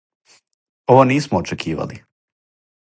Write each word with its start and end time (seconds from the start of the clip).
Ово 0.87 1.03
нисмо 1.05 1.37
очекивали. 1.39 2.05